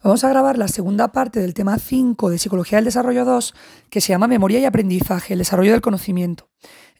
[0.00, 3.52] Vamos a grabar la segunda parte del tema 5 de Psicología del Desarrollo 2,
[3.90, 6.48] que se llama Memoria y Aprendizaje, el desarrollo del conocimiento.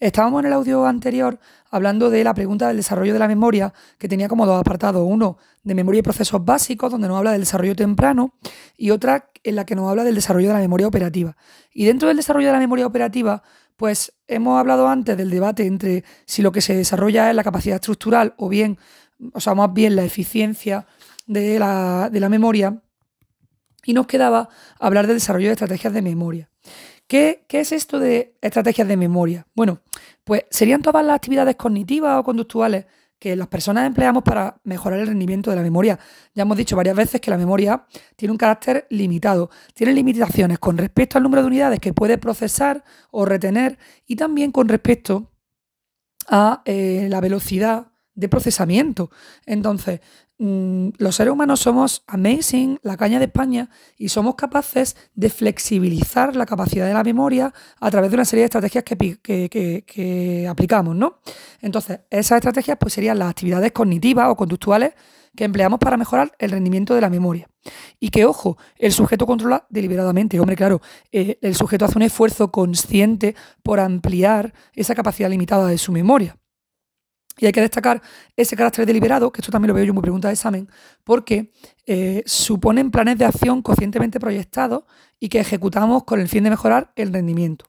[0.00, 1.39] Estábamos en el audio anterior
[1.71, 5.07] hablando de la pregunta del desarrollo de la memoria, que tenía como dos apartados.
[5.08, 8.34] Uno de memoria y procesos básicos, donde nos habla del desarrollo temprano,
[8.77, 11.37] y otra en la que nos habla del desarrollo de la memoria operativa.
[11.73, 13.45] Y dentro del desarrollo de la memoria operativa,
[13.77, 17.77] pues hemos hablado antes del debate entre si lo que se desarrolla es la capacidad
[17.77, 18.77] estructural o bien,
[19.35, 20.89] o sea, más bien la eficiencia
[21.29, 22.83] de la, de la memoria
[23.85, 26.50] y nos quedaba hablar del desarrollo de estrategias de memoria.
[27.07, 29.46] ¿Qué, es esto de estrategias de memoria?
[29.55, 29.81] Bueno,
[30.25, 32.84] pues serían todas las actividades cognitivas o conductuales
[33.19, 35.98] que las personas empleamos para mejorar el rendimiento de la memoria.
[36.34, 40.77] Ya hemos dicho varias veces que la memoria tiene un carácter limitado, tiene limitaciones con
[40.77, 45.33] respecto al número de unidades que puede procesar o retener y también con respecto
[46.28, 47.88] a eh, la velocidad
[48.18, 49.10] de procesamiento.
[49.46, 50.00] Entonces,
[50.40, 56.36] Mm, los seres humanos somos amazing, la caña de España, y somos capaces de flexibilizar
[56.36, 61.19] la capacidad de la memoria a través de una serie de estrategias que, aplicamos, ¿no?
[61.61, 64.94] Entonces, esas estrategias pues, serían las actividades cognitivas o conductuales
[65.34, 67.48] que empleamos para mejorar el rendimiento de la memoria.
[67.98, 70.39] Y que, ojo, el sujeto controla deliberadamente.
[70.39, 70.80] Hombre, claro,
[71.11, 76.36] eh, el sujeto hace un esfuerzo consciente por ampliar esa capacidad limitada de su memoria.
[77.39, 78.03] Y hay que destacar
[78.36, 80.69] ese carácter deliberado, que esto también lo veo yo en mi pregunta de examen,
[81.05, 81.53] porque
[81.86, 84.84] eh, suponen planes de acción conscientemente proyectados
[85.20, 87.67] y que ejecutamos con el fin de mejorar el rendimiento.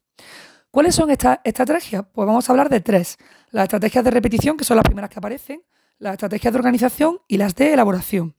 [0.71, 2.05] ¿Cuáles son estas estrategias?
[2.13, 3.17] Pues vamos a hablar de tres.
[3.51, 5.63] Las estrategias de repetición, que son las primeras que aparecen,
[5.97, 8.35] las estrategias de organización y las de elaboración.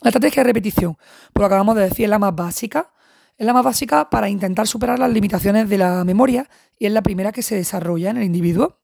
[0.00, 0.96] La estrategia de repetición,
[1.32, 2.92] por lo que acabamos de decir, es la más básica.
[3.38, 6.48] Es la más básica para intentar superar las limitaciones de la memoria
[6.78, 8.81] y es la primera que se desarrolla en el individuo.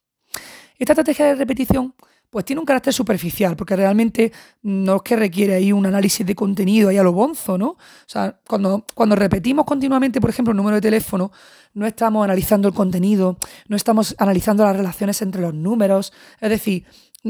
[0.78, 1.94] Esta estrategia de repetición
[2.30, 6.34] pues tiene un carácter superficial, porque realmente no es que requiere ahí un análisis de
[6.34, 7.68] contenido ahí a lo bonzo, ¿no?
[7.70, 11.32] O sea, cuando, cuando repetimos continuamente, por ejemplo, un número de teléfono,
[11.72, 16.84] no estamos analizando el contenido, no estamos analizando las relaciones entre los números, es decir,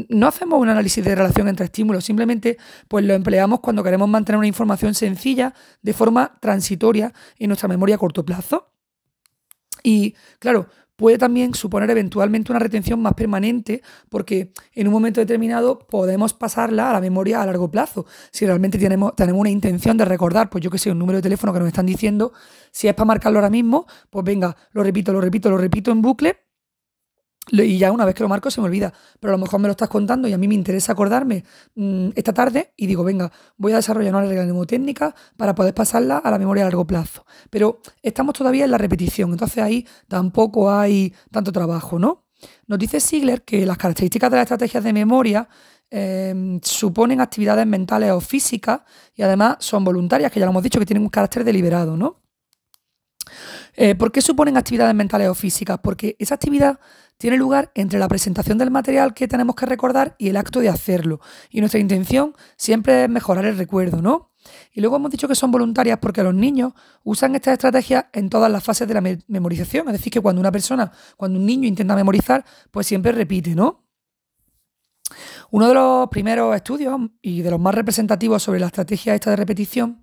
[0.09, 2.57] no hacemos un análisis de relación entre estímulos, simplemente
[2.87, 7.95] pues lo empleamos cuando queremos mantener una información sencilla de forma transitoria en nuestra memoria
[7.95, 8.73] a corto plazo.
[9.81, 10.67] Y claro,
[10.99, 16.89] puede también suponer eventualmente una retención más permanente porque en un momento determinado podemos pasarla
[16.89, 18.05] a la memoria a largo plazo.
[18.31, 21.21] Si realmente tenemos, tenemos una intención de recordar, pues yo que sé, un número de
[21.23, 22.33] teléfono que nos están diciendo,
[22.71, 26.01] si es para marcarlo ahora mismo, pues venga, lo repito, lo repito, lo repito en
[26.01, 26.48] bucle
[27.51, 29.67] y ya una vez que lo marco se me olvida, pero a lo mejor me
[29.67, 31.43] lo estás contando y a mí me interesa acordarme
[31.75, 36.17] mm, esta tarde y digo, venga, voy a desarrollar una regla mnemotécnica para poder pasarla
[36.17, 37.25] a la memoria a largo plazo.
[37.49, 42.25] Pero estamos todavía en la repetición, entonces ahí tampoco hay tanto trabajo, ¿no?
[42.67, 45.47] Nos dice Sigler que las características de las estrategias de memoria
[45.89, 48.81] em, suponen actividades mentales o físicas
[49.15, 52.21] y además son voluntarias, que ya lo hemos dicho que tienen un carácter deliberado, ¿no?
[53.75, 55.79] Eh, ¿Por qué suponen actividades mentales o físicas?
[55.81, 56.79] Porque esa actividad
[57.19, 60.69] tiene lugar entre la presentación del material que tenemos que recordar y el acto de
[60.69, 61.19] hacerlo.
[61.49, 64.31] Y nuestra intención siempre es mejorar el recuerdo, ¿no?
[64.71, 66.71] Y luego hemos dicho que son voluntarias porque los niños
[67.03, 69.87] usan estas estrategias en todas las fases de la memorización.
[69.89, 73.83] Es decir, que cuando una persona, cuando un niño intenta memorizar, pues siempre repite, ¿no?
[75.51, 79.35] Uno de los primeros estudios y de los más representativos sobre la estrategia esta de
[79.35, 80.01] repetición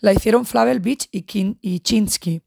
[0.00, 1.24] la hicieron Flavel Beach y,
[1.62, 2.42] y Chinsky.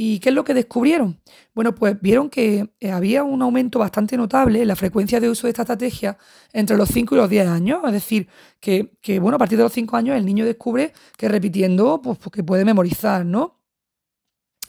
[0.00, 1.20] ¿Y qué es lo que descubrieron?
[1.56, 5.48] Bueno, pues vieron que eh, había un aumento bastante notable en la frecuencia de uso
[5.48, 6.16] de esta estrategia
[6.52, 7.80] entre los 5 y los 10 años.
[7.84, 8.28] Es decir,
[8.60, 12.30] que, bueno, a partir de los 5 años el niño descubre que repitiendo, pues, pues,
[12.30, 13.58] que puede memorizar, ¿no?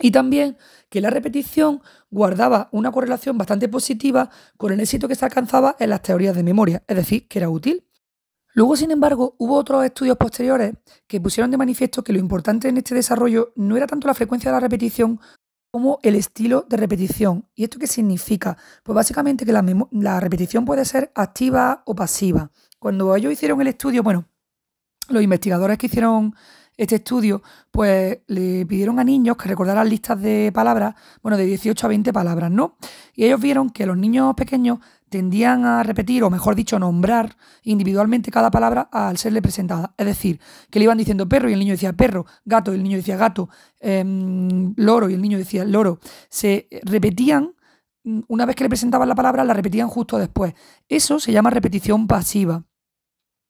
[0.01, 0.57] Y también
[0.89, 5.89] que la repetición guardaba una correlación bastante positiva con el éxito que se alcanzaba en
[5.91, 7.83] las teorías de memoria, es decir, que era útil.
[8.59, 10.73] Luego, sin embargo, hubo otros estudios posteriores
[11.07, 14.51] que pusieron de manifiesto que lo importante en este desarrollo no era tanto la frecuencia
[14.51, 15.21] de la repetición
[15.71, 17.47] como el estilo de repetición.
[17.55, 18.57] ¿Y esto qué significa?
[18.83, 22.51] Pues básicamente que la, repetición puede ser activa o pasiva.
[22.79, 24.25] Cuando ellos hicieron el estudio, bueno,
[25.07, 26.35] los investigadores que hicieron
[26.79, 31.85] este estudio, pues le pidieron a niños que recordaran listas de palabras, bueno, de 18
[31.85, 32.77] a 20 palabras, ¿no?
[33.13, 34.79] Y ellos vieron que los niños pequeños
[35.09, 39.93] tendían a repetir, o mejor dicho, nombrar individualmente cada palabra al serle presentada.
[39.97, 40.39] Es decir,
[40.71, 43.17] que le iban diciendo perro y el niño decía perro, gato y el niño decía
[43.17, 43.49] gato,
[43.81, 45.99] em, loro y el niño decía loro.
[46.29, 47.55] Se repetían,
[48.29, 50.53] una vez que le presentaban la palabra, la repetían justo después.
[50.87, 52.63] Eso se llama repetición pasiva.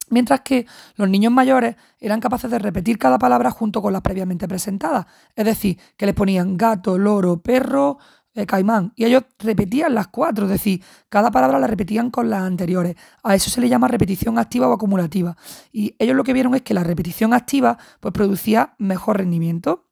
[0.09, 0.65] Mientras que
[0.95, 5.05] los niños mayores eran capaces de repetir cada palabra junto con las previamente presentadas.
[5.35, 7.97] Es decir, que les ponían gato, loro, perro,
[8.35, 8.93] eh, caimán.
[8.95, 12.95] Y ellos repetían las cuatro, es decir, cada palabra la repetían con las anteriores.
[13.23, 15.35] A eso se le llama repetición activa o acumulativa.
[15.71, 19.88] Y ellos lo que vieron es que la repetición activa pues, producía mejor rendimiento.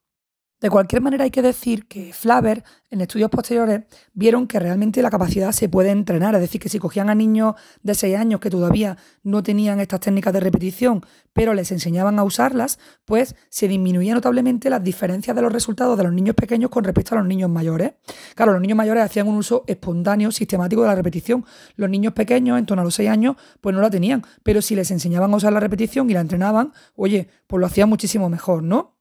[0.60, 3.82] De cualquier manera hay que decir que Flaver en estudios posteriores
[4.12, 7.54] vieron que realmente la capacidad se puede entrenar, es decir, que si cogían a niños
[7.84, 12.24] de 6 años que todavía no tenían estas técnicas de repetición, pero les enseñaban a
[12.24, 16.82] usarlas, pues se disminuían notablemente las diferencias de los resultados de los niños pequeños con
[16.82, 17.92] respecto a los niños mayores.
[18.34, 21.44] Claro, los niños mayores hacían un uso espontáneo, sistemático de la repetición.
[21.76, 24.74] Los niños pequeños, en torno a los 6 años, pues no la tenían, pero si
[24.74, 28.64] les enseñaban a usar la repetición y la entrenaban, oye, pues lo hacían muchísimo mejor,
[28.64, 28.97] ¿no?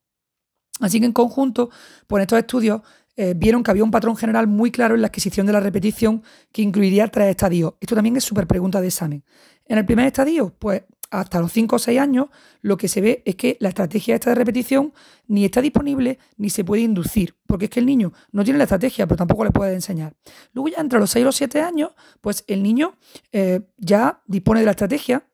[0.80, 1.70] Así que en conjunto,
[2.08, 2.82] pues estos estudios
[3.16, 6.24] eh, vieron que había un patrón general muy claro en la adquisición de la repetición
[6.52, 7.74] que incluiría tres estadios.
[7.80, 9.24] Esto también es súper pregunta de examen.
[9.66, 12.28] En el primer estadio, pues hasta los 5 o 6 años,
[12.62, 14.94] lo que se ve es que la estrategia esta de repetición
[15.28, 18.66] ni está disponible ni se puede inducir, porque es que el niño no tiene la
[18.66, 20.16] estrategia, pero tampoco le puede enseñar.
[20.54, 21.92] Luego ya entre los 6 o los 7 años,
[22.22, 22.98] pues el niño
[23.32, 25.26] eh, ya dispone de la estrategia,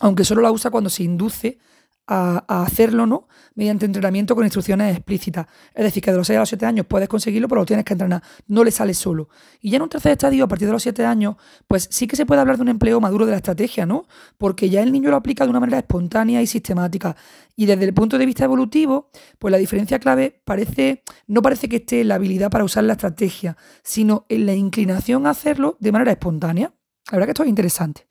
[0.00, 1.58] aunque solo la usa cuando se induce
[2.06, 3.28] a, hacerlo, ¿no?
[3.54, 5.46] Mediante entrenamiento con instrucciones explícitas.
[5.74, 7.84] Es decir, que de los 6 a los 7 años puedes conseguirlo, pero lo tienes
[7.84, 8.22] que entrenar.
[8.46, 9.28] No le sale solo.
[9.60, 11.36] Y ya en un tercer estadio, a partir de los 7 años,
[11.66, 14.06] pues sí que se puede hablar de un empleo maduro de la estrategia, ¿no?
[14.38, 17.16] Porque ya el niño lo aplica de una manera espontánea y sistemática.
[17.56, 21.76] Y desde el punto de vista evolutivo, pues la diferencia clave parece, no parece que
[21.76, 25.92] esté en la habilidad para usar la estrategia, sino en la inclinación a hacerlo de
[25.92, 26.74] manera espontánea.
[27.10, 28.06] La verdad que esto es interesante.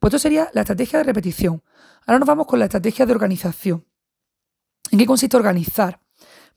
[0.00, 1.62] Pues esto sería la estrategia de repetición.
[2.08, 3.84] Ahora nos vamos con la estrategia de organización.
[4.90, 6.00] ¿En qué consiste organizar?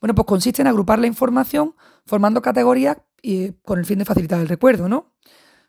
[0.00, 1.74] Bueno, pues consiste en agrupar la información
[2.06, 5.12] formando categorías y, con el fin de facilitar el recuerdo, ¿no?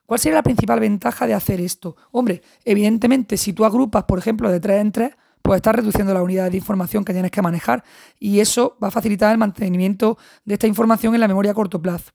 [0.06, 1.98] ¿Cuál sería la principal ventaja de hacer esto?
[2.12, 6.24] Hombre, evidentemente, si tú agrupas, por ejemplo, de tres en tres, pues estás reduciendo la
[6.24, 7.84] unidad de información que tienes que manejar
[8.18, 11.82] y eso va a facilitar el mantenimiento de esta información en la memoria a corto
[11.82, 12.12] plazo.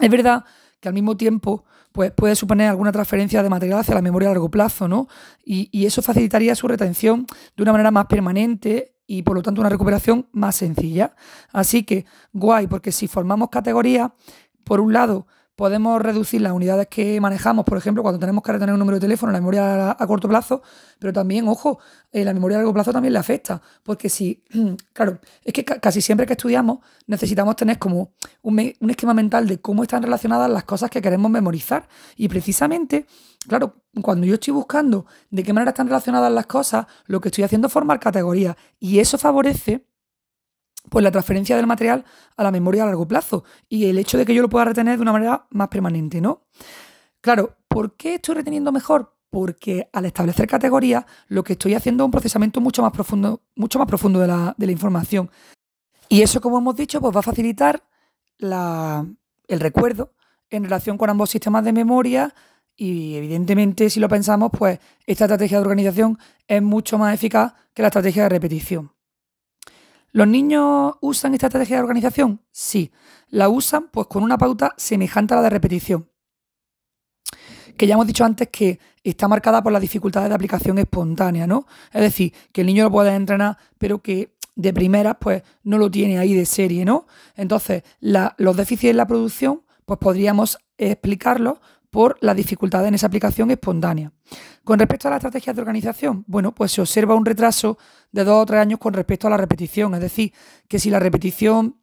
[0.00, 0.44] Es verdad
[0.80, 4.32] que al mismo tiempo pues, puede suponer alguna transferencia de material hacia la memoria a
[4.32, 5.08] largo plazo, ¿no?
[5.44, 7.26] Y, y eso facilitaría su retención
[7.56, 11.16] de una manera más permanente y por lo tanto una recuperación más sencilla.
[11.52, 14.12] Así que guay, porque si formamos categorías,
[14.62, 15.26] por un lado,
[15.60, 19.02] podemos reducir las unidades que manejamos, por ejemplo, cuando tenemos que retener un número de
[19.02, 20.62] teléfono la memoria a, corto plazo,
[20.98, 21.80] pero también, ojo,
[22.12, 24.42] eh, la memoria a largo plazo también le afecta, porque si,
[24.94, 28.58] claro, es que casi siempre que estudiamos necesitamos tener como un,
[28.88, 31.86] esquema mental de cómo están relacionadas las cosas que queremos memorizar.
[32.16, 33.04] Y precisamente,
[33.46, 37.44] claro, cuando yo estoy buscando de qué manera están relacionadas las cosas, lo que estoy
[37.44, 38.56] haciendo es formar categorías.
[38.78, 39.84] Y eso favorece
[40.90, 42.04] pues la transferencia del material
[42.36, 44.96] a la memoria a largo plazo y el hecho de que yo lo pueda retener
[44.96, 46.42] de una manera más permanente, ¿no?
[47.20, 49.16] Claro, ¿por qué estoy reteniendo mejor?
[49.30, 53.78] Porque al establecer categorías, lo que estoy haciendo es un procesamiento mucho más profundo, mucho
[53.78, 55.30] más profundo de la, información.
[56.08, 57.84] Y eso, como hemos dicho, pues va a facilitar
[58.38, 60.14] el recuerdo
[60.48, 62.34] en relación con ambos sistemas de memoria
[62.74, 67.82] y evidentemente, si lo pensamos, pues esta estrategia de organización es mucho más eficaz que
[67.82, 68.92] la estrategia de repetición.
[70.12, 72.40] ¿Los niños usan esta estrategia de organización?
[72.50, 72.90] Sí.
[73.28, 76.08] La usan pues con una pauta semejante a la de repetición.
[77.76, 81.66] Que ya hemos dicho antes que está marcada por las dificultades de aplicación espontánea, ¿no?
[81.92, 85.90] Es decir, que el niño lo puede entrenar, pero que de primeras pues no lo
[85.90, 87.06] tiene ahí de serie, ¿no?
[87.36, 91.58] Entonces, los déficits en la producción pues podríamos explicarlos
[91.90, 94.12] por la dificultad en esa aplicación espontánea.
[94.64, 97.78] Con respecto a la estrategia de organización, bueno, pues se observa un retraso
[98.12, 99.94] de dos o tres años con respecto a la repetición.
[99.94, 100.32] Es decir,
[100.68, 101.76] que si la repetición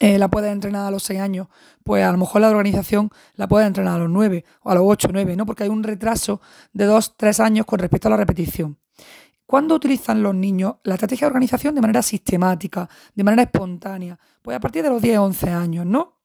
[0.00, 1.48] eh, la puedes entrenar a los seis años,
[1.82, 4.84] pues a lo mejor la organización la puedes entrenar a los nueve o a los
[4.86, 5.46] ocho, nueve, ¿no?
[5.46, 6.40] Porque hay un retraso
[6.72, 8.78] de dos, tres años con respecto a la repetición.
[9.46, 14.18] ¿Cuándo utilizan los niños la estrategia de organización de manera sistemática, de manera espontánea?
[14.42, 16.17] Pues a partir de los 10 o 11 años, ¿no?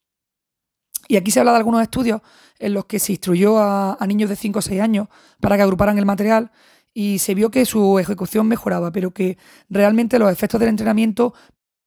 [1.07, 2.21] Y aquí se habla de algunos estudios
[2.59, 5.07] en los que se instruyó a, niños de 5 o 6 años
[5.41, 6.51] para que agruparan el material
[6.93, 9.37] y se vio que su ejecución mejoraba, pero que
[9.69, 11.33] realmente los efectos del entrenamiento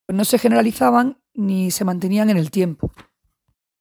[0.09, 2.93] no se generalizaban ni se mantenían en el tiempo.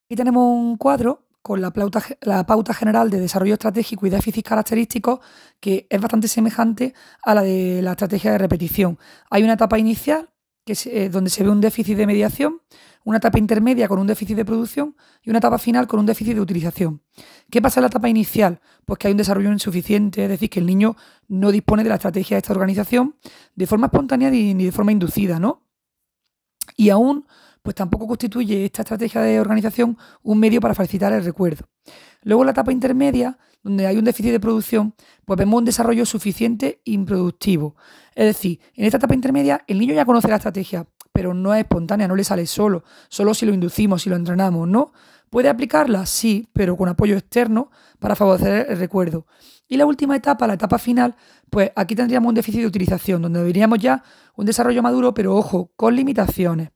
[0.08, 5.20] Aquí tenemos un cuadro con la pauta, general de desarrollo estratégico y déficit característicos
[5.60, 8.98] que es bastante semejante a la de la estrategia de repetición.
[9.30, 10.32] Hay una etapa inicial
[10.66, 12.62] que es, eh, donde se ve un déficit de mediación,
[13.06, 16.34] una etapa intermedia con un déficit de producción y una etapa final con un déficit
[16.34, 17.02] de utilización.
[17.50, 18.60] ¿Qué pasa en la etapa inicial?
[18.84, 20.98] Pues que hay un desarrollo insuficiente, es decir, que el niño
[21.28, 23.16] no dispone de la estrategia de esta organización
[23.56, 25.64] de forma espontánea ni de forma inducida, ¿no?
[26.76, 27.28] Y aún,
[27.62, 31.70] pues tampoco constituye esta estrategia de organización un medio para facilitar el recuerdo.
[32.24, 34.96] Luego en la etapa intermedia, donde hay un déficit de producción,
[35.26, 37.76] pues vemos un desarrollo suficiente improductivo.
[38.16, 41.62] Es decir, en esta etapa intermedia el niño ya conoce la estrategia, pero no es
[41.62, 44.92] espontánea, no le sale solo, solo si lo inducimos, si lo entrenamos, ¿no?
[45.30, 46.06] ¿Puede aplicarla?
[46.06, 49.26] Sí, pero con apoyo externo para favorecer el recuerdo.
[49.66, 51.16] Y la última etapa, la etapa final,
[51.50, 54.04] pues aquí tendríamos un déficit de utilización, donde deberíamos ya
[54.36, 56.72] un desarrollo maduro, pero ojo, con limitaciones.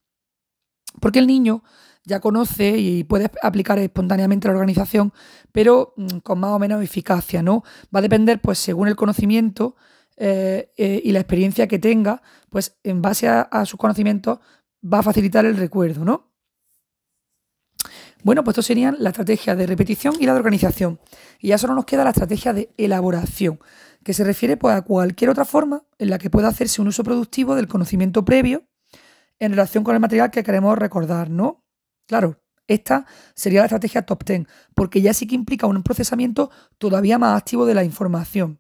[1.01, 1.61] Porque el niño
[2.05, 5.11] ya conoce y puede aplicar espontáneamente la organización,
[5.51, 7.63] pero mm, con más o menos eficacia, ¿no?
[7.93, 9.75] Va a depender, pues, según el conocimiento
[10.21, 14.39] eh, eh, y la experiencia que tenga, pues en base a, sus conocimientos
[14.83, 16.33] va a facilitar el recuerdo, ¿no?
[18.21, 20.99] Bueno, pues esto serían la estrategia de repetición y la de organización.
[21.39, 23.61] Y ya solo nos queda la estrategia de elaboración,
[24.03, 27.03] que se refiere pues, a cualquier otra forma en la que pueda hacerse un uso
[27.05, 28.67] productivo del conocimiento previo
[29.39, 31.63] en relación con el material que queremos recordar, ¿no?
[32.07, 37.17] Claro, esta sería la estrategia top 10, porque ya sí que implica un procesamiento todavía
[37.17, 38.59] más activo de la información.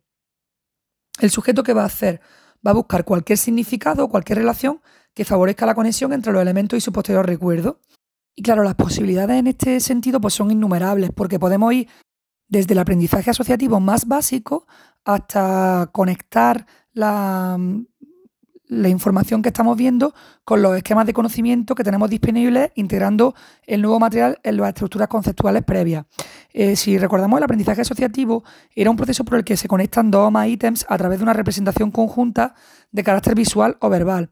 [1.19, 2.21] El sujeto que va a hacer
[2.65, 4.81] va a buscar cualquier significado o cualquier relación
[5.13, 7.81] que favorezca la conexión entre los elementos y su posterior recuerdo.
[8.35, 11.89] Y claro, las posibilidades en este sentido pues son innumerables, porque podemos ir
[12.47, 14.65] desde el aprendizaje asociativo más básico
[15.03, 17.57] hasta conectar la,
[18.69, 20.13] la información que estamos viendo
[20.45, 23.33] con los esquemas de conocimiento que tenemos disponibles, integrando
[23.65, 26.05] el nuevo material en las estructuras conceptuales previas.
[26.53, 28.43] Eh, si recordamos, el aprendizaje asociativo
[28.75, 31.23] era un proceso por el que se conectan dos o más ítems a través de
[31.23, 32.53] una representación conjunta
[32.91, 34.29] de carácter visual o verbal.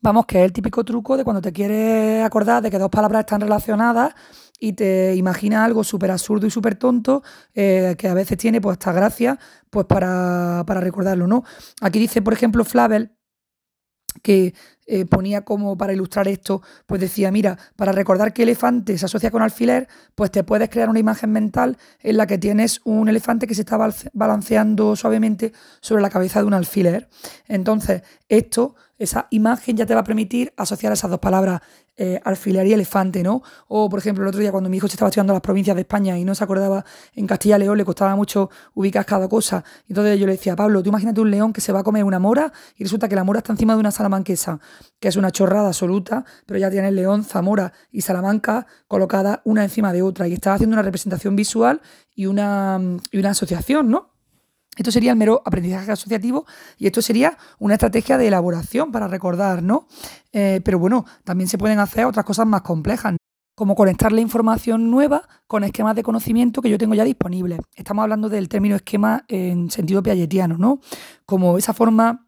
[0.00, 3.20] Vamos, que es el típico truco de cuando te quieres acordar de que dos palabras
[3.20, 4.14] están relacionadas
[4.60, 7.22] y te imaginas algo súper absurdo y súper tonto,
[7.54, 9.38] eh, que a veces tiene pues esta gracia,
[9.70, 11.42] pues para, para, recordarlo, ¿no?
[11.80, 13.16] Aquí dice, por ejemplo, Flavel,
[14.22, 14.54] que
[14.86, 19.30] eh, ponía como para ilustrar esto, pues decía, mira, para recordar que elefante se asocia
[19.30, 23.46] con alfiler, pues te puedes crear una imagen mental en la que tienes un elefante
[23.46, 23.78] que se está
[24.12, 27.08] balanceando suavemente sobre la cabeza de un alfiler.
[27.48, 31.60] Entonces, esto esa imagen ya te va a permitir asociar esas dos palabras,
[31.96, 33.42] eh, alfiler y elefante, ¿no?
[33.68, 35.82] O, por ejemplo, el otro día cuando mi hijo se estaba estudiando las provincias de
[35.82, 36.84] España y no se acordaba
[37.14, 39.62] en Castilla y León, le costaba mucho ubicar cada cosa.
[39.88, 42.18] Entonces yo le decía, Pablo, tú imagínate un león que se va a comer una
[42.18, 44.58] mora y resulta que la mora está encima de una salamanquesa,
[44.98, 49.62] que es una chorrada absoluta, pero ya tiene el león, Zamora y Salamanca colocadas una
[49.62, 51.80] encima de otra y estaba haciendo una representación visual
[52.14, 52.80] y una,
[53.12, 54.13] y una asociación, ¿no?
[54.76, 56.46] Esto sería el mero aprendizaje asociativo
[56.78, 59.86] y esto sería una estrategia de elaboración para recordar, ¿no?
[60.32, 63.16] Eh, pero bueno, también se pueden hacer otras cosas más complejas,
[63.54, 67.60] como conectar la información nueva con esquemas de conocimiento que yo tengo ya disponibles.
[67.76, 70.80] Estamos hablando del término esquema en sentido piagetiano, ¿no?
[71.24, 72.26] Como esa forma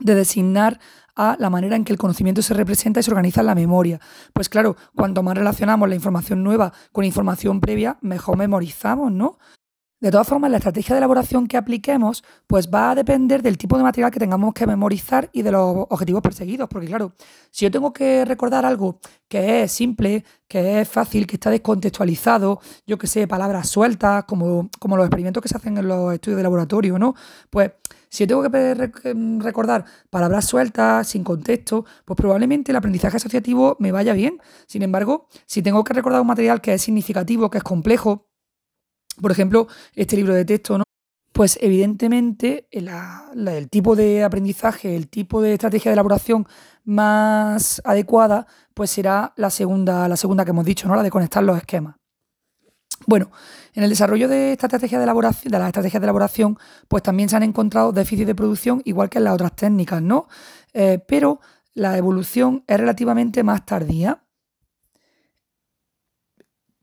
[0.00, 0.80] de designar
[1.14, 4.00] a la manera en que el conocimiento se representa y se organiza en la memoria.
[4.34, 9.38] Pues claro, cuanto más relacionamos la información nueva con información previa, mejor memorizamos, ¿no?
[9.98, 13.78] De todas formas, la estrategia de elaboración que apliquemos pues va a depender del tipo
[13.78, 16.68] de material que tengamos que memorizar y de los objetivos perseguidos.
[16.68, 17.14] Porque claro,
[17.50, 22.60] si yo tengo que recordar algo que es simple, que es fácil, que está descontextualizado,
[22.86, 26.36] yo que sé, palabras sueltas, como, como los experimentos que se hacen en los estudios
[26.36, 27.14] de laboratorio, ¿no?
[27.48, 27.72] Pues
[28.10, 28.74] si yo tengo que
[29.40, 34.40] recordar palabras sueltas, sin contexto, pues probablemente el aprendizaje asociativo me vaya bien.
[34.66, 38.26] Sin embargo, si tengo que recordar un material que es significativo, que es complejo,
[39.20, 40.84] por ejemplo, este libro de texto, ¿no?
[41.32, 46.46] Pues evidentemente el tipo de aprendizaje, el tipo de estrategia de elaboración
[46.84, 50.96] más adecuada, pues será la segunda, la segunda que hemos dicho, ¿no?
[50.96, 51.96] La de conectar los esquemas.
[53.06, 53.30] Bueno,
[53.74, 56.58] en el desarrollo de esta estrategia de elaboración, de las estrategias de elaboración,
[56.88, 60.28] pues también se han encontrado déficits de producción, igual que en las otras técnicas, ¿no?
[60.72, 61.40] Eh, pero
[61.74, 64.22] la evolución es relativamente más tardía.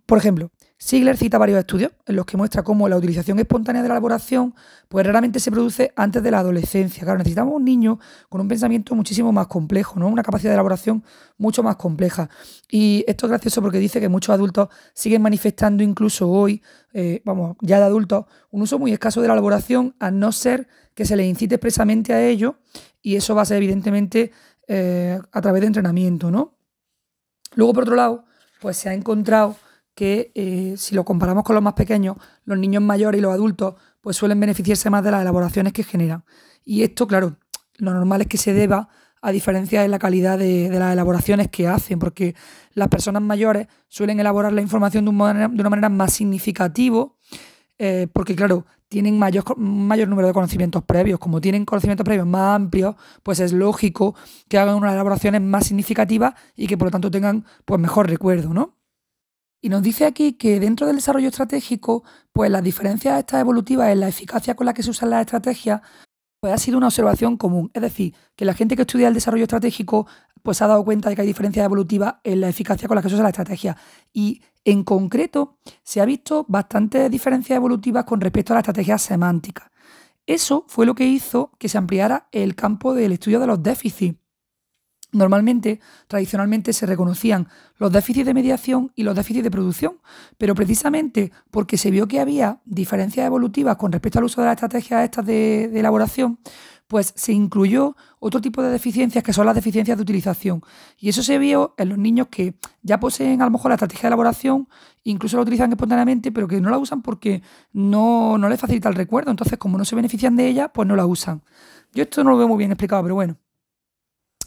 [0.06, 0.52] Por ejemplo,
[0.84, 4.54] Sigler cita varios estudios en los que muestra cómo la utilización espontánea de la elaboración
[4.90, 7.04] pues raramente se produce antes de la adolescencia.
[7.04, 10.10] Claro, necesitamos un niño con un pensamiento muchísimo más complejo, ¿no?
[10.10, 11.06] Una capacidad de elaboración
[11.38, 12.30] mucho más compleja.
[12.70, 16.62] Y esto es gracioso porque dice que muchos adultos siguen manifestando incluso hoy,
[16.92, 20.68] eh, vamos, ya de adultos, un uso muy escaso de la elaboración, a no ser
[20.96, 22.58] que se les incite expresamente a ello,
[23.02, 24.34] y eso va a ser evidentemente
[24.68, 26.58] eh, a través de entrenamiento, ¿no?
[27.56, 28.26] Luego, por otro lado,
[28.60, 29.56] pues se ha encontrado
[29.96, 33.76] que eh, si lo comparamos con los más pequeños, los niños mayores y los adultos
[34.02, 36.24] pues suelen beneficiarse más de las elaboraciones que generan.
[36.66, 37.38] Y esto, claro,
[37.78, 38.90] lo normal es que se deba
[39.22, 42.36] a diferencias en la calidad de, las elaboraciones que hacen, porque
[42.74, 47.08] las personas mayores suelen elaborar la información de, una manera más significativa,
[47.78, 51.20] eh, porque claro, tienen mayor, mayor número de conocimientos previos.
[51.20, 54.16] Como tienen conocimientos previos más amplios, pues es lógico
[54.48, 58.54] que hagan unas elaboraciones más significativas y que por lo tanto tengan pues mejor recuerdo,
[58.54, 58.76] ¿no?
[59.64, 62.04] Y nos dice aquí que dentro del desarrollo estratégico,
[62.34, 65.80] pues las diferencias estas evolutivas en la eficacia con la que se usan las estrategias,
[66.42, 67.72] pues ha sido una observación común.
[67.74, 70.06] Es decir, que la gente que estudia el desarrollo estratégico
[70.42, 73.08] pues ha dado cuenta de que hay diferencias evolutivas en la eficacia con la que
[73.08, 73.78] se usa la estrategia.
[74.12, 79.72] Y en concreto, se ha visto bastantes diferencias evolutivas con respecto a la estrategia semántica.
[80.28, 84.20] Eso fue lo que hizo que se ampliara el campo del estudio de los déficits
[85.14, 90.00] Normalmente, tradicionalmente se reconocían los déficits de mediación y los déficits de producción,
[90.40, 94.56] pero precisamente porque se vio que había diferencias evolutivas con respecto al uso de las
[94.56, 96.40] estrategias estas de, elaboración,
[96.88, 100.64] pues se incluyó otro tipo de deficiencias que son las deficiencias de utilización.
[100.98, 104.04] Y eso se vio en los niños que ya poseen a lo mejor la estrategia
[104.04, 104.68] de elaboración,
[105.04, 108.96] incluso la utilizan espontáneamente, pero que no la usan porque no, no les facilita el
[108.96, 109.30] recuerdo.
[109.30, 111.44] Entonces, como no se benefician de ella, pues no la usan.
[111.94, 113.38] Yo esto no lo veo muy bien explicado, pero bueno.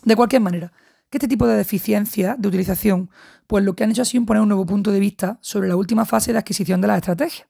[0.07, 0.73] De cualquier manera,
[1.11, 3.11] que este tipo de deficiencias de utilización,
[3.49, 5.75] pues lo que han hecho ha sido imponer un nuevo punto de vista sobre la
[5.75, 7.49] última fase de adquisición de las estrategias.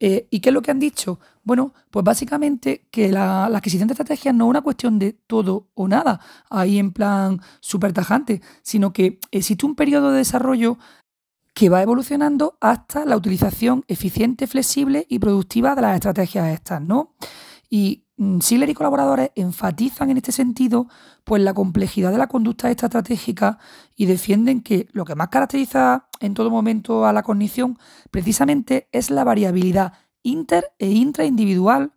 [0.00, 1.20] Eh, ¿Y qué es lo que han dicho?
[1.44, 5.86] Bueno, pues básicamente que la, adquisición de estrategias no es una cuestión de todo o
[5.86, 6.18] nada,
[6.48, 10.78] ahí en plan súper tajante, sino que existe un periodo de desarrollo
[11.52, 17.14] que va evolucionando hasta la utilización eficiente, flexible y productiva de las estrategias estas, ¿no?
[17.68, 20.88] Y Mm, Siller y colaboradores enfatizan en este sentido
[21.24, 23.58] pues, la complejidad de la conducta estratégica
[23.94, 27.78] y defienden que lo que más caracteriza en todo momento a la cognición
[28.10, 29.92] precisamente es la variabilidad
[30.22, 31.92] inter e intraindividual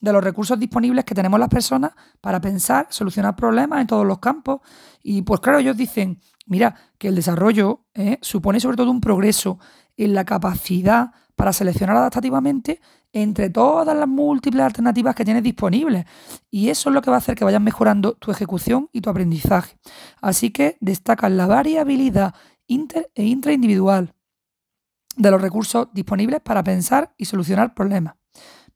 [0.00, 4.18] de los recursos disponibles que tenemos las personas para pensar, solucionar problemas en todos los
[4.18, 4.60] campos.
[5.02, 9.58] Y pues claro, ellos dicen, mira, que el desarrollo eh, supone sobre todo un progreso
[9.96, 12.80] en la capacidad para seleccionar adaptativamente
[13.12, 16.04] entre todas las múltiples alternativas que tienes disponibles.
[16.50, 19.10] Y eso es lo que va a hacer que vayas mejorando tu ejecución y tu
[19.10, 19.76] aprendizaje.
[20.20, 22.34] Así que destacan la variabilidad
[22.66, 24.14] inter e intraindividual
[25.16, 28.16] de los recursos disponibles para pensar y solucionar problemas.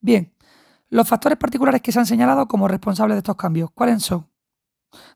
[0.01, 0.33] Bien,
[0.89, 4.29] los factores particulares que se han señalado como responsables de estos cambios, ¿cuáles son?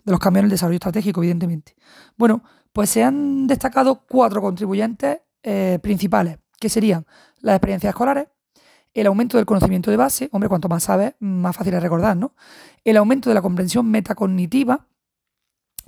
[0.04, 1.74] De los cambios en el desarrollo estratégico, evidentemente.
[2.16, 7.04] Bueno, pues se han destacado cuatro contribuyentes eh, principales, que serían
[7.40, 8.28] las experiencias escolares,
[8.94, 12.34] el aumento del conocimiento de base, hombre, cuanto más sabes, más fácil es recordar, ¿no?
[12.84, 14.86] El aumento de la comprensión metacognitiva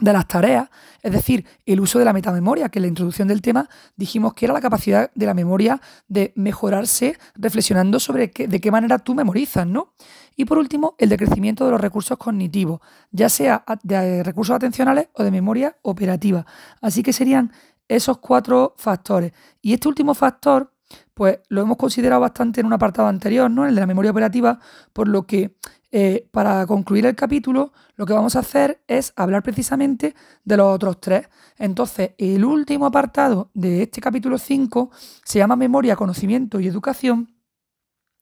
[0.00, 0.70] de las tareas,
[1.02, 4.46] es decir, el uso de la metamemoria, que en la introducción del tema dijimos que
[4.46, 9.64] era la capacidad de la memoria de mejorarse reflexionando sobre de qué manera tú memorizas,
[9.64, 9.92] ¿no?
[10.34, 12.80] Y por último, el decrecimiento de los recursos cognitivos,
[13.12, 16.44] ya sea de recursos atencionales o de memoria operativa.
[16.80, 17.52] Así que serían
[17.96, 19.32] esos cuatro factores.
[19.62, 20.72] Y este último factor
[21.14, 23.66] pues lo hemos considerado bastante en un apartado anterior, ¿no?
[23.66, 24.58] El de la memoria operativa,
[24.92, 25.56] por lo que
[25.92, 30.74] eh, para concluir el capítulo, lo que vamos a hacer es hablar precisamente de los
[30.74, 31.28] otros tres.
[31.56, 34.90] Entonces, el último apartado de este capítulo 5
[35.24, 37.36] se llama Memoria, Conocimiento y Educación.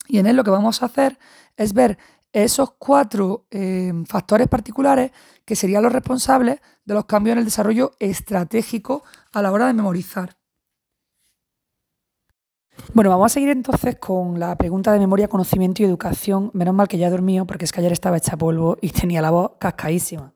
[0.07, 1.19] Y en él lo que vamos a hacer
[1.57, 1.97] es ver
[2.33, 5.13] esos cuatro eh, factores particulares
[5.45, 9.75] que serían los responsables de los cambios en el desarrollo estratégico a la hora de
[9.75, 10.37] memorizar.
[12.95, 16.51] Bueno, vamos a seguir entonces con la pregunta de memoria, conocimiento y educación.
[16.55, 19.23] Menos mal que ya he dormido porque es que ayer estaba hecha polvo y tenía
[19.23, 20.35] la voz cascaísima.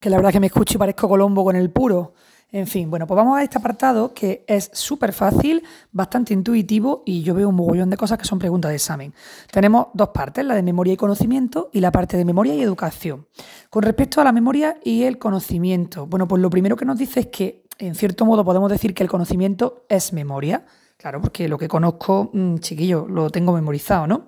[0.00, 2.14] Que la verdad que me escucho y parezco Colombo con el puro.
[2.50, 7.22] En fin, bueno, pues vamos a este apartado que es súper fácil, bastante intuitivo y
[7.22, 9.12] yo veo un mogollón de cosas que son preguntas de examen.
[9.52, 13.26] Tenemos dos partes, la de memoria y conocimiento y la parte de memoria y educación.
[13.68, 17.20] Con respecto a la memoria y el conocimiento, bueno, pues lo primero que nos dice
[17.20, 20.64] es que, en cierto modo, podemos decir que el conocimiento es memoria.
[20.96, 24.27] Claro, porque lo que conozco, mm, chiquillo, lo tengo memorizado, ¿no?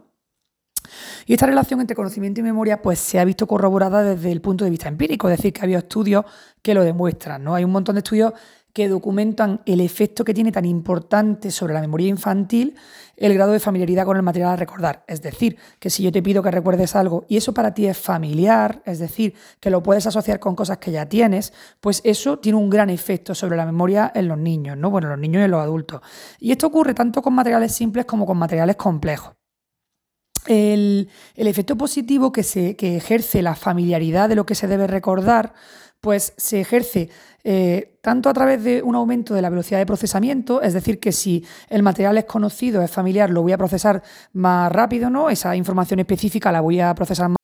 [1.26, 4.64] Y esta relación entre conocimiento y memoria pues se ha visto corroborada desde el punto
[4.64, 6.24] de vista empírico, es decir, que ha habido estudios
[6.62, 7.54] que lo demuestran, ¿no?
[7.54, 8.32] Hay un montón de estudios
[8.72, 12.76] que documentan el efecto que tiene tan importante sobre la memoria infantil
[13.16, 15.04] el grado de familiaridad con el material a recordar.
[15.06, 17.98] Es decir, que si yo te pido que recuerdes algo y eso para ti es
[17.98, 22.58] familiar, es decir, que lo puedes asociar con cosas que ya tienes, pues eso tiene
[22.58, 24.90] un gran efecto sobre la memoria en los niños, ¿no?
[24.90, 26.00] Bueno, en los niños y en los adultos.
[26.38, 29.39] Y esto ocurre tanto con materiales simples como con materiales complejos.
[30.50, 35.54] El, efecto positivo que, se, que ejerce la familiaridad de lo que se debe recordar
[36.00, 37.10] pues se ejerce
[37.44, 41.12] eh, tanto a través de un aumento de la velocidad de procesamiento, es decir, que
[41.12, 45.28] si el material es conocido, es familiar, lo voy a procesar más rápido, ¿no?
[45.28, 47.39] Esa información específica la voy a procesar más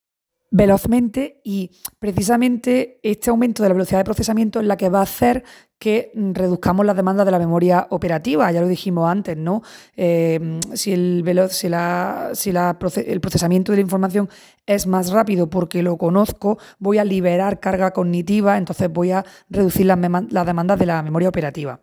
[0.57, 5.03] velozmente y precisamente este aumento de la velocidad de procesamiento es la que va a
[5.03, 5.45] hacer
[5.79, 8.51] que reduzcamos las demandas de la memoria operativa.
[8.51, 9.63] Ya lo dijimos antes, ¿no?
[9.97, 14.31] Eh, si el, si, la, si el procesamiento de la información
[14.65, 19.85] es más rápido porque lo conozco, voy a liberar carga cognitiva, entonces voy a reducir
[19.85, 19.99] las,
[20.31, 21.81] las demandas de la memoria operativa.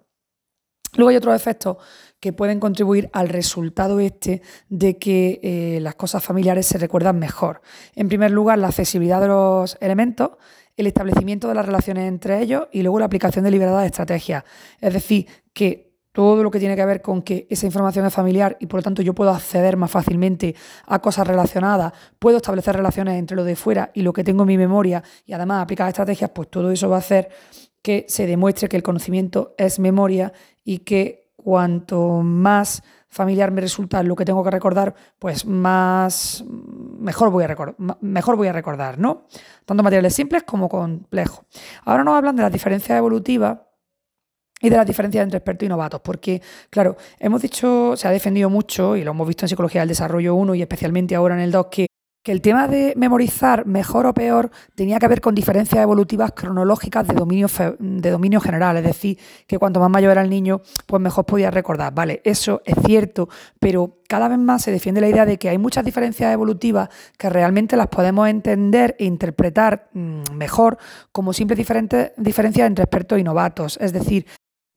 [0.96, 1.78] Luego hay otros efectos
[2.24, 7.60] que pueden contribuir al resultado este de que eh, las cosas familiares se recuerdan mejor.
[7.96, 10.30] En primer lugar, la accesibilidad de los elementos,
[10.78, 14.46] el establecimiento de las relaciones entre ellos y luego la aplicación deliberada de estrategias.
[14.80, 18.56] Es decir, que todo lo que tiene que ver con que esa información es familiar
[18.58, 20.56] y por lo tanto yo puedo acceder más fácilmente
[20.86, 24.48] a cosas relacionadas, puedo establecer relaciones entre lo de fuera y lo que tengo en
[24.48, 27.28] mi memoria y además aplicar estrategias, pues todo eso va a hacer
[27.82, 30.32] que se demuestre que el conocimiento es memoria
[30.64, 37.30] y que cuanto más familiar me resulta lo que tengo que recordar, pues más mejor
[37.30, 39.28] voy a recordar, mejor voy a recordar, ¿no?
[39.66, 41.46] Tanto materiales simples como complejos.
[41.86, 43.60] Ahora nos hablan de las diferencias evolutivas
[44.60, 48.50] y de las diferencias entre expertos y novatos, porque, claro, hemos dicho, se ha defendido
[48.50, 51.52] mucho, y lo hemos visto en Psicología del Desarrollo 1 y especialmente ahora en el
[51.52, 51.88] 2, que,
[52.24, 57.06] que el tema de memorizar mejor o peor tenía que ver con diferencias evolutivas cronológicas
[57.06, 57.48] de dominio,
[57.80, 61.52] de dominio general, es decir, que cuanto más mayor era el niño, pues mejor podía
[61.52, 61.94] recordar.
[61.94, 63.28] Vale, eso es cierto,
[63.60, 67.30] pero cada vez más se defiende la idea de que hay muchas diferencias evolutivas que
[67.30, 70.78] realmente las podemos entender e interpretar mm, mejor
[71.12, 73.78] como simples diferencias entre expertos y novatos.
[73.82, 74.26] Es decir,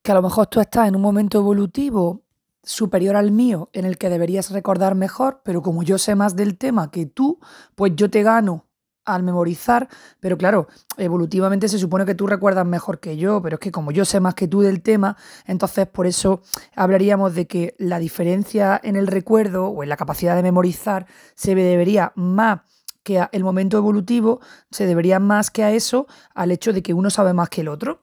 [0.02, 2.25] que a lo mejor tú estás en un momento evolutivo
[2.66, 6.58] superior al mío en el que deberías recordar mejor, pero como yo sé más del
[6.58, 7.38] tema que tú,
[7.76, 8.66] pues yo te gano
[9.04, 13.60] al memorizar, pero claro, evolutivamente se supone que tú recuerdas mejor que yo, pero es
[13.60, 16.42] que como yo sé más que tú del tema, entonces por eso
[16.74, 21.54] hablaríamos de que la diferencia en el recuerdo o en la capacidad de memorizar se
[21.54, 22.62] debería más
[23.04, 24.40] que al momento evolutivo,
[24.72, 27.68] se debería más que a eso, al hecho de que uno sabe más que el
[27.68, 28.00] otro.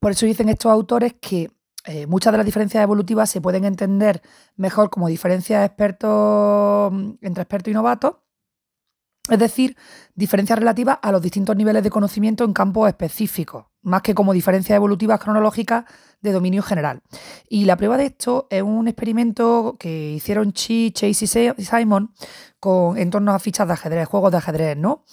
[0.00, 1.52] Por eso dicen estos autores que
[1.84, 4.22] eh, muchas de las diferencias evolutivas se pueden entender
[4.56, 8.16] mejor como diferencias expertos, mm, entre expertos y novatos,
[9.28, 9.76] es decir,
[10.14, 14.76] diferencias relativas a los distintos niveles de conocimiento en campos específicos, más que como diferencias
[14.76, 15.84] evolutivas cronológicas
[16.20, 17.02] de dominio general.
[17.48, 22.12] Y la prueba de esto es un experimento que hicieron Chi, Chase y Simon
[22.58, 25.04] con, en torno a fichas de ajedrez, juegos de ajedrez, ¿no?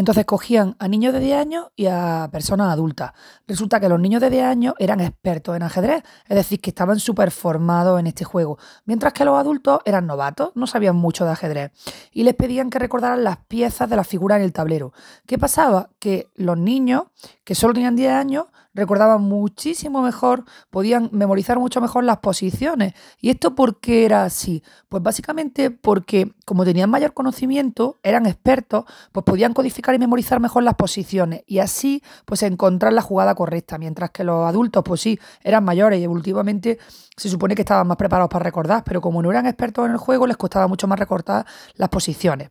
[0.00, 3.12] Entonces cogían a niños de 10 años y a personas adultas.
[3.46, 6.98] Resulta que los niños de 10 años eran expertos en ajedrez, es decir, que estaban
[6.98, 11.32] súper formados en este juego, mientras que los adultos eran novatos, no sabían mucho de
[11.32, 11.72] ajedrez,
[12.12, 14.94] y les pedían que recordaran las piezas de la figura en el tablero.
[15.26, 15.90] ¿Qué pasaba?
[15.98, 17.02] Que los niños,
[17.44, 22.94] que solo tenían 10 años, recordaban muchísimo mejor, podían memorizar mucho mejor las posiciones.
[23.20, 24.62] ¿Y esto por qué era así?
[24.88, 30.62] Pues básicamente porque como tenían mayor conocimiento, eran expertos, pues podían codificar y memorizar mejor
[30.62, 35.18] las posiciones y así pues encontrar la jugada correcta, mientras que los adultos pues sí,
[35.42, 36.78] eran mayores y evolutivamente
[37.16, 39.98] se supone que estaban más preparados para recordar, pero como no eran expertos en el
[39.98, 42.50] juego les costaba mucho más recordar las posiciones.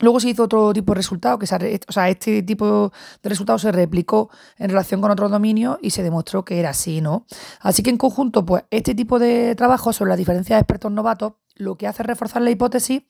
[0.00, 3.72] Luego se hizo otro tipo de resultado, que o sea, este tipo de resultado se
[3.72, 7.26] replicó en relación con otros dominios y se demostró que era así, ¿no?
[7.60, 11.34] Así que en conjunto, pues este tipo de trabajo sobre la diferencia de expertos novatos
[11.56, 13.02] lo que hace es reforzar la hipótesis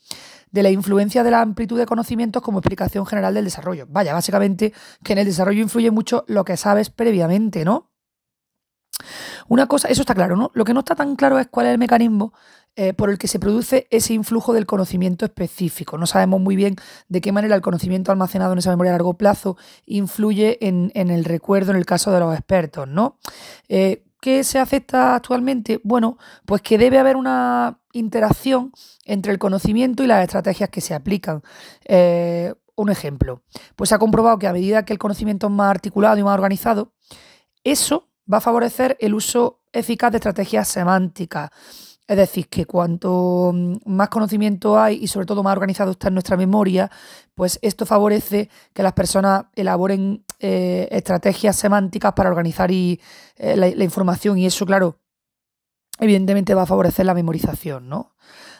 [0.50, 3.86] de la influencia de la amplitud de conocimientos como explicación general del desarrollo.
[3.88, 4.72] Vaya, básicamente
[5.04, 7.90] que en el desarrollo influye mucho lo que sabes previamente, ¿no?
[9.48, 10.50] Una cosa, eso está claro, ¿no?
[10.54, 12.32] Lo que no está tan claro es cuál es el mecanismo
[12.80, 15.98] eh, por el que se produce ese influjo del conocimiento específico.
[15.98, 16.76] No sabemos muy bien
[17.08, 21.24] de qué manera el conocimiento almacenado en esa memoria a largo plazo influye en, el
[21.24, 23.18] recuerdo en el caso de los expertos, ¿no?
[23.68, 25.80] Eh, ¿Qué se acepta actualmente?
[25.82, 28.70] Bueno, pues que debe haber una interacción
[29.04, 31.42] entre el conocimiento y las estrategias que se aplican.
[31.84, 33.42] Eh, un ejemplo,
[33.74, 36.34] pues se ha comprobado que a medida que el conocimiento es más articulado y más
[36.34, 36.92] organizado,
[37.64, 41.50] eso va a favorecer el uso eficaz de estrategias semánticas
[42.08, 46.14] es decir, que cuanto mm, más conocimiento hay y sobre todo más organizado está en
[46.14, 46.90] nuestra memoria,
[47.34, 52.98] pues esto favorece que las personas elaboren eh, estrategias semánticas para organizar y,
[53.36, 54.98] eh, la, información y eso, claro,
[56.00, 58.14] evidentemente va a favorecer la memorización, ¿no?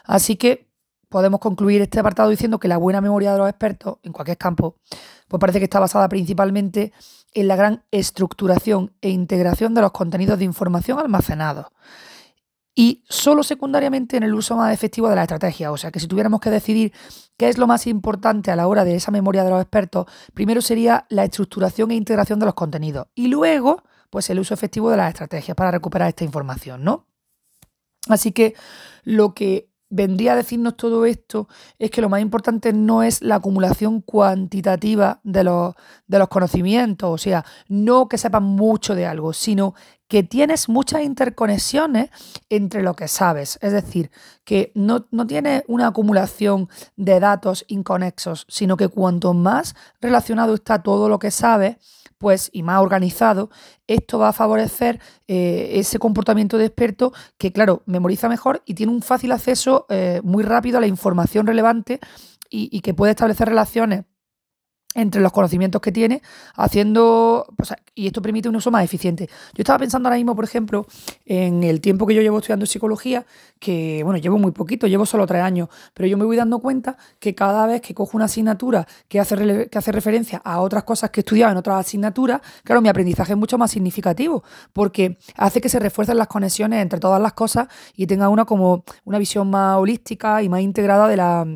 [0.05, 0.69] Así que
[1.09, 4.77] podemos concluir este apartado diciendo que la buena memoria de los expertos en cualquier campo,
[5.27, 6.93] pues parece que está basada principalmente
[7.33, 11.69] en la gran estructuración e integración de los contenidos de información almacenados
[12.79, 15.73] y solo secundariamente en el uso más efectivo de la estrategia.
[15.73, 16.93] O sea que si tuviéramos que decidir
[17.37, 20.63] qué es lo más importante a la hora de esa memoria de los expertos, primero
[20.63, 24.97] sería la estructuración e integración de los contenidos y luego pues el uso efectivo de
[24.97, 27.09] las estrategias para recuperar esta información, ¿no?
[28.09, 28.55] Así que
[29.03, 31.49] lo que vendría a decirnos todo esto
[31.81, 35.75] es que lo más importante no es la acumulación cuantitativa de los,
[36.07, 39.75] de los conocimientos, o sea, no que sepas mucho de algo, sino
[40.09, 42.11] que tienes muchas interconexiones
[42.49, 43.59] entre lo que sabes.
[43.63, 44.11] Es decir,
[44.45, 50.83] que no, no tienes una acumulación de datos inconexos, sino que cuanto más relacionado está
[50.83, 51.77] todo lo que sabes,
[52.17, 53.51] pues y más organizado,
[53.87, 58.93] esto va a favorecer eh, ese comportamiento de experto que, claro, memoriza mejor y tiene
[58.93, 62.01] un fácil acceso eh, muy rápido a la información relevante
[62.51, 64.07] y que puede establecer relaciones
[64.99, 66.23] entre los conocimientos que tiene,
[66.55, 67.47] haciendo,
[67.95, 69.29] y esto permite un uso más eficiente.
[69.55, 70.87] Yo estaba pensando ahora mismo, por ejemplo,
[71.25, 73.25] en el tiempo que yo llevo estudiando psicología,
[73.59, 76.97] que, bueno, llevo muy poquito, llevo solo tres años, pero yo me voy dando cuenta
[77.19, 81.11] que cada vez que cojo una asignatura que hace, que hace referencia a otras cosas
[81.11, 85.61] que he estudiado en otras asignaturas, claro, mi aprendizaje es mucho más significativo, porque hace
[85.61, 89.49] que se refuercen las conexiones entre todas las cosas y tenga una como una visión
[89.51, 91.47] más holística y más integrada de la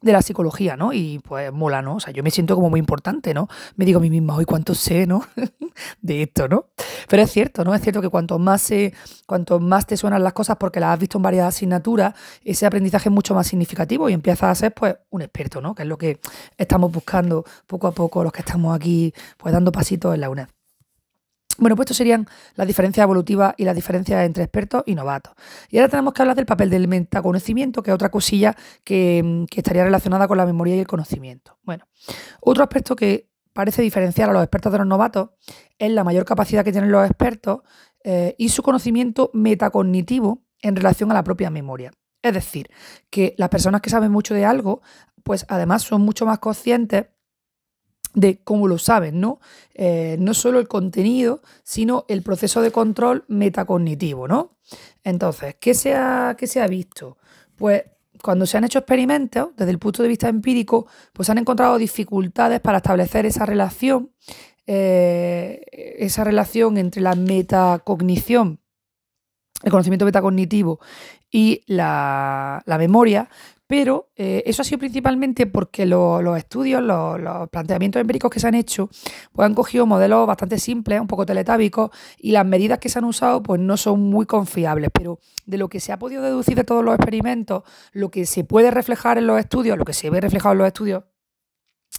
[0.00, 0.92] de la psicología, ¿no?
[0.92, 1.96] Y pues mola, ¿no?
[1.96, 3.48] O sea, yo me siento como muy importante, ¿no?
[3.76, 5.24] Me digo a mí misma, hoy cuánto sé, ¿no?
[6.02, 6.66] de esto, ¿no?
[7.08, 7.74] Pero es cierto, ¿no?
[7.74, 8.94] Es cierto que cuanto más se,
[9.26, 13.08] cuanto más te suenan las cosas porque las has visto en varias asignaturas, ese aprendizaje
[13.08, 15.74] es mucho más significativo y empiezas a ser, pues, un experto, ¿no?
[15.74, 16.20] Que es lo que
[16.56, 20.57] estamos buscando poco a poco los que estamos aquí, pues, dando pasitos en la UNED.
[21.58, 25.34] Bueno, pues estos serían las diferencias evolutivas y las diferencias entre expertos y novatos.
[25.68, 29.82] Y ahora tenemos que hablar del papel del metaconocimiento, que es otra cosilla que, estaría
[29.82, 31.58] relacionada con la memoria y el conocimiento.
[31.64, 31.84] Bueno,
[32.40, 35.30] otro aspecto que parece diferenciar a los expertos de los novatos
[35.78, 37.62] es la mayor capacidad que tienen los expertos
[38.04, 41.90] eh, y su conocimiento metacognitivo en relación a la propia memoria.
[42.22, 42.70] Es decir,
[43.10, 44.80] que las personas que saben mucho de algo,
[45.24, 47.06] pues además son mucho más conscientes
[48.20, 49.40] de cómo lo saben, ¿no?
[49.74, 54.58] Eh, no solo el contenido, sino el proceso de control metacognitivo, ¿no?
[55.04, 57.18] Entonces, ¿qué se ha, se ha visto?
[57.56, 57.84] Pues
[58.22, 62.60] cuando se han hecho experimentos, desde el punto de vista empírico, pues han encontrado dificultades
[62.60, 64.10] para establecer esa relación,
[64.66, 65.62] eh,
[65.98, 68.60] esa relación entre la metacognición,
[69.62, 70.80] el conocimiento metacognitivo
[71.30, 73.28] y la, la memoria,
[73.68, 78.54] pero eh, eso ha sido principalmente porque los estudios, los, planteamientos empíricos que se han
[78.54, 78.88] hecho,
[79.32, 83.04] pues han cogido modelos bastante simples, un poco teletábicos, y las medidas que se han
[83.04, 84.88] usado pues no son muy confiables.
[84.92, 88.42] Pero de lo que se ha podido deducir de todos los experimentos, lo que se
[88.42, 91.04] puede reflejar en los estudios, lo que se ve reflejado en los estudios,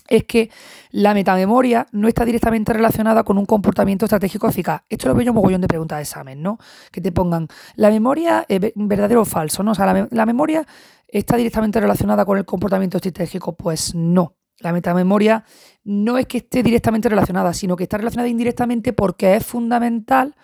[0.10, 0.49] es que
[0.91, 4.82] la metamemoria no está directamente relacionada con un comportamiento estratégico eficaz.
[4.89, 6.58] Esto lo veo yo un mogollón de preguntas de examen, ¿no?
[6.91, 9.63] Que te pongan, ¿la memoria es verdadero o falso?
[9.63, 9.71] ¿no?
[9.71, 10.65] O sea, la, memoria
[11.11, 13.55] está directamente relacionada con el comportamiento estratégico.
[13.55, 14.35] Pues no.
[14.59, 15.45] La metamemoria
[15.83, 20.35] no es que esté directamente relacionada, sino que está relacionada indirectamente porque es fundamental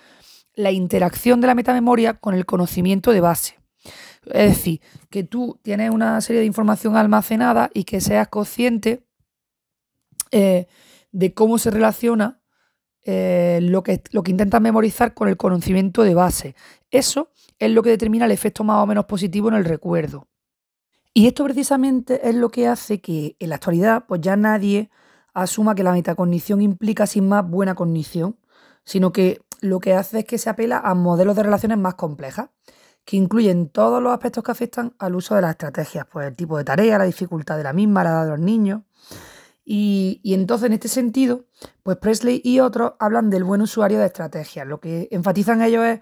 [0.54, 3.60] la interacción de la metamemoria con el conocimiento de base.
[4.25, 9.06] Es decir, que tú tienes una serie de información almacenada y que seas consciente
[10.32, 10.67] eh,
[11.12, 12.41] de cómo se relaciona
[13.04, 16.56] eh, lo, que, lo que intentas memorizar con el conocimiento de base.
[16.89, 20.28] Eso es lo que determina el efecto más o menos positivo en el recuerdo.
[21.17, 24.89] Y esto precisamente es lo que hace que en la actualidad pues ya nadie
[25.34, 28.38] asuma que la metacognición implica sin más buena cognición,
[28.84, 32.49] sino que lo que hace es que se apela a modelos de relaciones más complejas,
[33.06, 36.58] que incluyen todos los aspectos que afectan al uso de las estrategias, pues el tipo
[36.58, 38.82] de tarea, la dificultad de la misma, la edad de los niños,
[39.63, 41.45] y, entonces, en este sentido,
[41.82, 44.67] pues Presley y otros hablan del buen usuario de estrategias.
[44.67, 46.01] Lo que enfatizan ellos es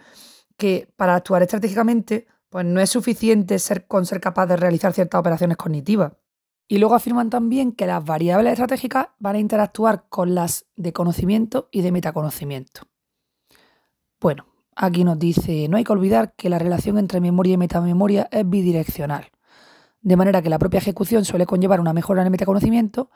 [0.57, 5.19] que para actuar estratégicamente, pues no es suficiente ser, con ser capaz de realizar ciertas
[5.19, 6.13] operaciones cognitivas.
[6.67, 11.67] Y luego afirman también que las variables estratégicas van a interactuar con las de conocimiento
[11.71, 12.81] y de metaconocimiento.
[14.21, 18.29] Bueno, aquí nos dice, no hay que olvidar que la relación entre memoria y metamemoria
[18.31, 19.31] es bidireccional
[20.03, 23.09] de manera que la propia ejecución suele conllevar una mejora en el metaconocimiento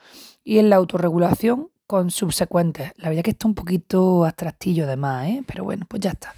[0.43, 2.91] y en la autorregulación con subsecuentes.
[2.97, 5.43] La verdad que está un poquito abstractillo además, ¿eh?
[5.45, 6.33] pero bueno, pues ya está.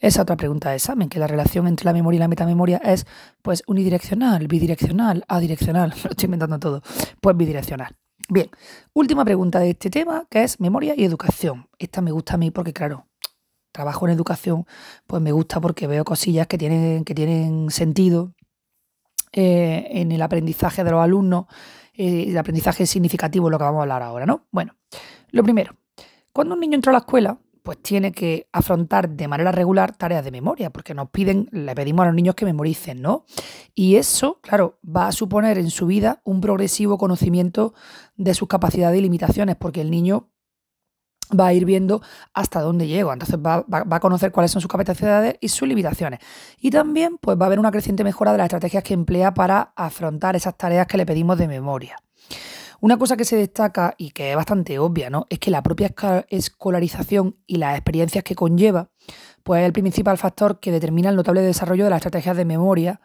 [0.00, 3.06] Esa otra pregunta de examen, que la relación entre la memoria y la metamemoria es
[3.42, 6.82] pues unidireccional, bidireccional, adireccional, lo estoy inventando todo,
[7.20, 7.96] pues bidireccional.
[8.28, 8.48] Bien,
[8.92, 11.68] última pregunta de este tema, que es memoria y educación.
[11.78, 13.06] Esta me gusta a mí porque, claro,
[13.72, 14.66] trabajo en educación,
[15.06, 18.34] pues me gusta porque veo cosillas que tienen, que tienen sentido
[19.32, 21.46] eh, en el aprendizaje de los alumnos,
[21.94, 24.46] eh, el aprendizaje significativo, lo que vamos a hablar ahora, ¿no?
[24.50, 24.74] Bueno,
[25.30, 25.74] lo primero,
[26.32, 30.24] cuando un niño entra a la escuela, pues tiene que afrontar de manera regular tareas
[30.24, 33.24] de memoria, porque nos piden, le pedimos a los niños que memoricen, ¿no?
[33.74, 37.72] Y eso, claro, va a suponer en su vida un progresivo conocimiento
[38.16, 40.31] de sus capacidades y limitaciones, porque el niño
[41.38, 42.02] va a ir viendo
[42.34, 43.12] hasta dónde llego.
[43.12, 46.20] Entonces va, a conocer cuáles son sus capacidades y sus limitaciones.
[46.58, 49.72] Y también pues, va a haber una creciente mejora de las estrategias que emplea para
[49.76, 51.96] afrontar esas tareas que le pedimos de memoria.
[52.82, 55.28] Una cosa que se destaca y que es bastante obvia, ¿no?
[55.30, 55.94] Es que la propia
[56.28, 58.90] escolarización y las experiencias que conlleva,
[59.44, 63.00] pues es el principal factor que determina el notable desarrollo de las estrategias de memoria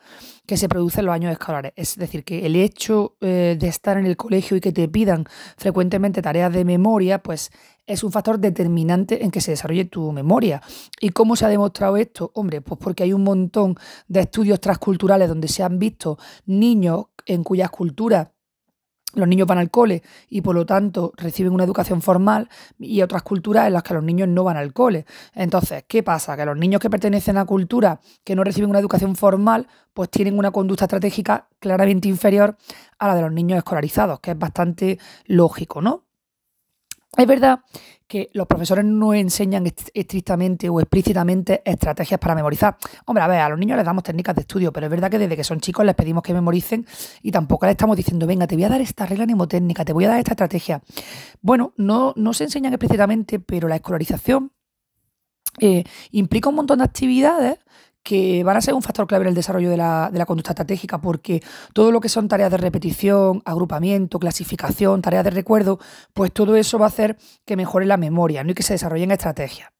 [0.47, 1.73] que se producen en los años escolares.
[1.75, 5.25] Es decir, que el hecho eh, de estar en el colegio y que te pidan
[5.57, 7.51] frecuentemente tareas de memoria, pues
[7.85, 10.59] es un factor determinante en que se desarrolle tu memoria.
[10.99, 12.31] ¿Y cómo se ha demostrado esto?
[12.33, 13.75] Hombre, pues porque hay un montón
[14.07, 18.29] de estudios transculturales donde se han visto niños en cuyas culturas
[19.19, 22.49] los niños van al cole y por lo tanto reciben una educación formal
[22.79, 25.05] y otras culturas en las que los niños no van al cole.
[25.33, 26.35] Entonces, ¿qué pasa?
[26.35, 30.37] Que los niños que pertenecen a culturas que no reciben una educación formal, pues tienen
[30.37, 32.57] una conducta estratégica claramente inferior
[32.99, 36.06] a la de los niños escolarizados, que es bastante lógico, ¿no?
[37.15, 37.61] Es verdad
[38.07, 42.77] que los profesores no enseñan estrictamente o explícitamente estrategias para memorizar.
[43.05, 45.19] Hombre, a ver, a los niños les damos técnicas de estudio, pero es verdad que
[45.19, 46.85] desde que son chicos les pedimos que memoricen
[47.21, 50.05] y tampoco les estamos diciendo, venga, te voy a dar esta regla mnemotécnica, te voy
[50.05, 50.81] a dar esta estrategia.
[51.41, 54.53] Bueno, no, no se enseñan explícitamente, pero la escolarización
[55.59, 57.59] eh, implica un montón de actividades
[58.07, 61.43] que van a ser un factor clave en el desarrollo de la, conducta estratégica, porque
[61.73, 65.77] todo lo que son tareas de repetición, agrupamiento, clasificación, tareas de recuerdo,
[66.13, 68.51] pues todo eso va a hacer que mejore la memoria ¿no?
[68.51, 69.71] y que se desarrollen estrategias.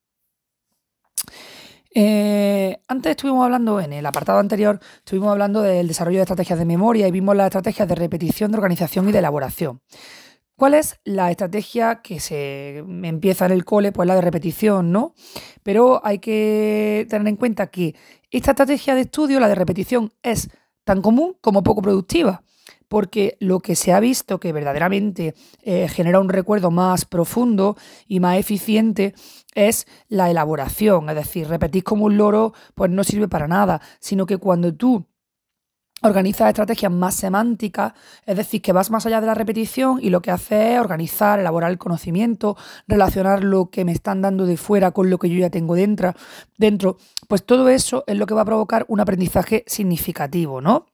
[1.96, 6.66] Eh, antes estuvimos hablando, en el apartado anterior, estuvimos hablando del desarrollo de estrategias de
[6.66, 9.80] memoria y vimos las estrategias de repetición, de organización y de elaboración.
[10.58, 13.92] ¿Cuál es la estrategia que se empieza en el cole?
[13.92, 15.14] Pues la de repetición, ¿no?
[15.68, 17.94] Pero hay que tener en cuenta que
[18.32, 20.50] esta estrategia de estudio, la de repetición, es
[20.86, 22.42] tan común como poco productiva,
[22.88, 27.76] porque lo que se ha visto que verdaderamente eh, genera un recuerdo más profundo
[28.08, 29.14] y más eficiente
[29.56, 34.26] es la elaboración, es decir, repetir como un loro pues no sirve para nada, sino
[34.26, 35.06] que cuando tú
[36.02, 37.94] organizas estrategias más semánticas,
[38.26, 41.40] es decir, que vas más allá de la repetición y lo que hace es organizar,
[41.40, 42.56] elaborar el conocimiento,
[42.88, 46.14] relacionar lo que me están dando de fuera con lo que yo ya tengo dentro,
[46.58, 50.86] dentro pues todo eso es lo que va a provocar un aprendizaje significativo, ¿no?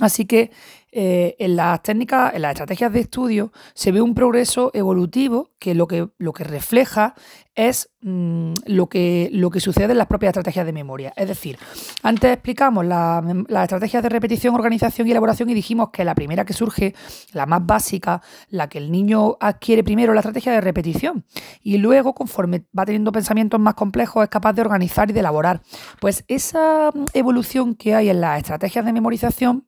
[0.00, 0.50] Así que
[0.90, 5.74] eh, en las técnicas, en las estrategias de estudio, se ve un progreso evolutivo que
[5.74, 7.14] lo que, lo que refleja
[7.54, 11.12] es mm, lo, que, lo que sucede en las propias estrategias de memoria.
[11.14, 11.58] Es decir,
[12.02, 13.22] antes explicamos las
[13.64, 16.94] estrategias de repetición, organización y elaboración y dijimos que la primera que surge,
[17.32, 21.26] la más básica, la que el niño adquiere primero, la estrategia de repetición.
[21.62, 25.60] Y luego, conforme va teniendo pensamientos más complejos, es capaz de organizar y de elaborar.
[26.00, 29.67] Pues esa mm, evolución que hay en las estrategias de memorización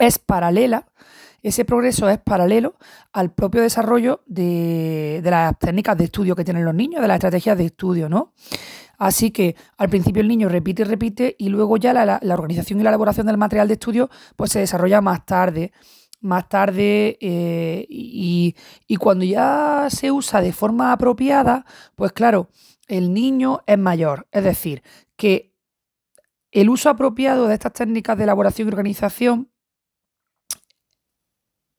[0.00, 0.86] es paralela,
[1.42, 2.74] ese progreso es paralelo
[3.12, 7.56] al propio desarrollo de, las técnicas de estudio que tienen los niños, de las estrategias
[7.56, 8.32] de estudio, ¿no?
[8.98, 12.82] Así que al principio el niño repite y repite y luego ya la, organización y
[12.82, 15.72] la elaboración del material de estudio pues se desarrolla más tarde.
[16.22, 18.54] Más tarde eh, y,
[18.86, 22.50] y cuando ya se usa de forma apropiada, pues claro,
[22.88, 24.28] el niño es mayor.
[24.30, 24.82] Es decir,
[25.16, 25.54] que
[26.52, 29.49] el uso apropiado de estas técnicas de elaboración y organización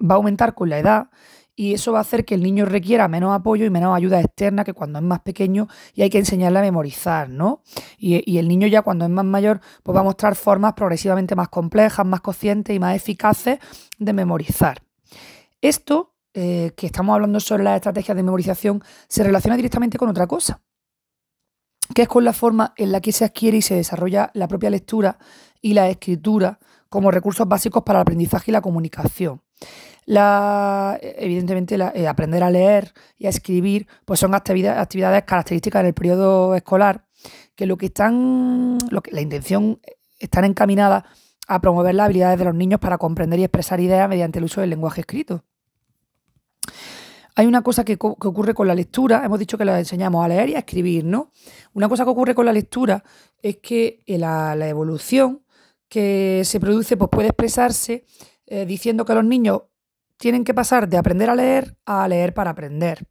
[0.01, 1.09] va a aumentar con la edad
[1.55, 4.63] y eso va a hacer que el niño requiera menos apoyo y menos ayuda externa
[4.63, 7.61] que cuando es más pequeño y hay que enseñarle a memorizar, ¿no?
[7.97, 11.49] Y, el niño ya cuando es más mayor pues va a mostrar formas progresivamente más
[11.49, 13.59] complejas, más conscientes y más eficaces
[13.99, 14.81] de memorizar.
[15.61, 20.25] Esto, eh, que estamos hablando sobre las estrategias de memorización, se relaciona directamente con otra
[20.25, 20.61] cosa,
[21.93, 24.69] que es con la forma en la que se adquiere y se desarrolla la propia
[24.69, 25.19] lectura
[25.61, 26.59] y la escritura
[26.89, 29.41] como recursos básicos para el aprendizaje y la comunicación.
[30.05, 35.93] La, evidentemente, eh, aprender a leer y a escribir pues son actividades, actividades características del
[35.93, 37.05] periodo escolar
[37.55, 39.79] que lo que están, lo que, la intención
[40.19, 41.03] están encaminadas
[41.47, 44.61] a promover las habilidades de los niños para comprender y expresar ideas mediante el uso
[44.61, 45.43] del lenguaje escrito.
[47.35, 50.49] Hay una cosa que, ocurre con la lectura, hemos dicho que la enseñamos a leer
[50.49, 51.31] y a escribir, ¿no?
[51.73, 53.03] Una cosa que ocurre con la lectura
[53.41, 55.43] es que la, la evolución
[55.87, 58.05] que se produce pues puede expresarse
[58.47, 59.61] eh, diciendo que los niños
[60.21, 63.07] tienen que pasar de aprender a leer a leer para aprender.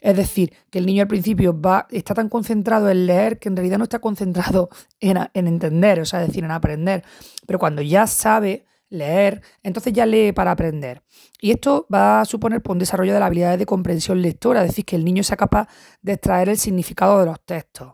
[0.00, 3.56] Es decir, que el niño al principio va, está tan concentrado en leer que en
[3.56, 4.70] realidad no está concentrado
[5.00, 7.02] en, en entender, o sea, es decir, en aprender.
[7.46, 11.02] Pero cuando ya sabe leer, entonces ya lee para aprender.
[11.40, 14.68] Y esto va a suponer pues, un desarrollo de la habilidad de comprensión lectora, es
[14.68, 15.66] decir, que el niño sea capaz
[16.00, 17.90] de extraer el significado de los textos.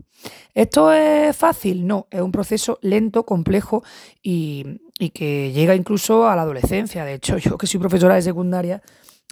[0.52, 1.86] ¿Esto es fácil?
[1.86, 3.82] No, es un proceso lento, complejo
[4.22, 7.04] y, y que llega incluso a la adolescencia.
[7.04, 8.82] De hecho, yo que soy profesora de secundaria,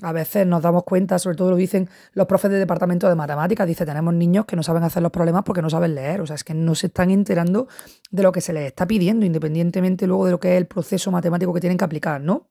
[0.02, 3.66] a veces nos damos cuenta, sobre todo lo dicen los profes de departamento de matemáticas,
[3.66, 6.36] dice, tenemos niños que no saben hacer los problemas porque no saben leer, o sea,
[6.36, 7.66] es que no se están enterando
[8.10, 11.10] de lo que se les está pidiendo, independientemente luego de lo que es el proceso
[11.10, 12.48] matemático que tienen que aplicar, ¿no?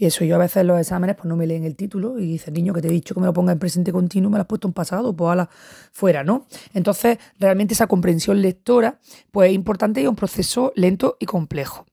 [0.00, 2.24] Y eso yo a veces en los exámenes pues no me leen el título y
[2.24, 4.40] dice, niño, que te he dicho que me lo ponga en presente continuo, me lo
[4.40, 5.50] has puesto en pasado, pues la
[5.92, 6.46] fuera, ¿no?
[6.72, 8.98] Entonces, realmente esa comprensión lectora
[9.30, 11.84] pues es importante y es un proceso lento y complejo.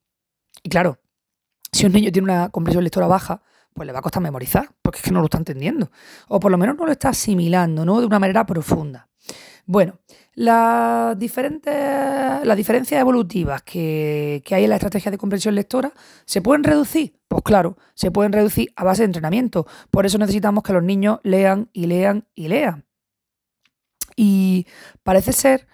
[0.64, 1.00] Y claro,
[1.74, 3.42] si un niño tiene una comprensión lectora baja,
[3.74, 5.92] pues le va a costar memorizar, porque es que no lo está entendiendo.
[6.30, 8.00] O por lo menos no lo está asimilando, ¿no?
[8.00, 9.10] De una manera profunda.
[9.70, 10.00] Bueno,
[10.34, 15.92] las diferentes las diferencias evolutivas que, que, hay en la estrategia de comprensión lectora
[16.26, 17.20] se pueden reducir.
[17.28, 19.68] Pues claro, se pueden reducir a base de entrenamiento.
[19.92, 22.86] Por eso necesitamos que los niños lean y lean y lean.
[24.16, 24.68] Y
[25.04, 25.68] parece ser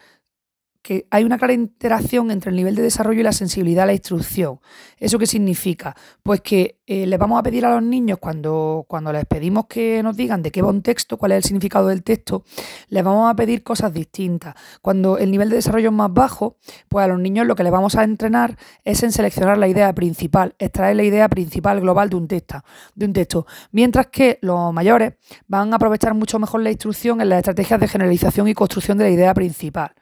[0.84, 3.93] que hay una clara interacción entre el nivel de desarrollo y la sensibilidad a la
[3.93, 4.59] instrucción.
[4.97, 5.95] ¿Eso qué significa?
[6.21, 10.03] Pues que eh, les vamos a pedir a los niños, cuando, cuando les pedimos que
[10.03, 12.43] nos digan de qué va un texto, cuál es el significado del texto,
[12.89, 14.55] les vamos a pedir cosas distintas.
[14.81, 16.57] Cuando el nivel de desarrollo es más bajo,
[16.89, 19.93] pues a los niños lo que les vamos a entrenar es en seleccionar la idea
[19.95, 22.61] principal, extraer la idea principal global de un texto.
[22.93, 23.47] De un texto.
[23.71, 25.13] Mientras que los mayores
[25.47, 29.05] van a aprovechar mucho mejor la instrucción en las estrategias de generalización y construcción de
[29.05, 29.93] la idea principal.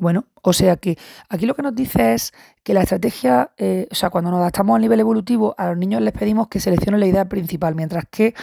[0.00, 0.96] Bueno, o sea que
[1.28, 2.32] aquí lo que nos dice es
[2.64, 6.00] que la estrategia, eh, o sea, cuando nos adaptamos al nivel evolutivo, a los niños
[6.00, 8.34] les pedimos que seleccionen la idea principal, mientras que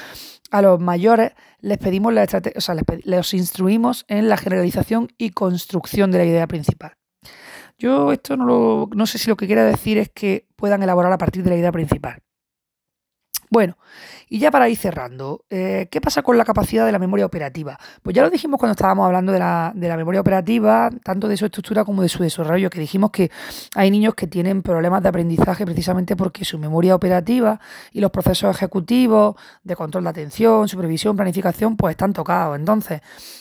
[0.52, 5.32] a los mayores les pedimos la estrategia, o sea, les, instruimos en la generalización y
[5.32, 6.94] construcción de la idea principal.
[7.80, 11.12] Yo esto no, lo, no sé si lo que quiere decir es que puedan elaborar
[11.12, 12.22] a partir de la idea principal.
[13.50, 13.78] Bueno,
[14.28, 17.80] y ya para ir cerrando, eh, ¿qué pasa con la capacidad de la memoria operativa?
[18.04, 21.38] Pues ya lo dijimos cuando estábamos hablando de la, de la, memoria operativa, tanto de
[21.38, 23.32] su estructura como de su desarrollo, que dijimos que
[23.74, 27.62] hay niños que tienen problemas de aprendizaje precisamente porque su memoria operativa
[27.94, 32.58] y los procesos ejecutivos de control de atención, supervisión, planificación, pues están tocados.
[32.58, 33.00] Entonces,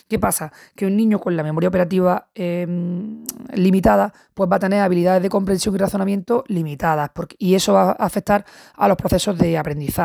[0.09, 0.53] ¿qué pasa?
[0.77, 5.31] Que un niño con la memoria operativa em, limitada, pues va a tener habilidades de
[5.31, 8.45] comprensión y razonamiento limitadas, porque, y eso va a afectar
[8.77, 9.96] a los procesos de aprendizaje.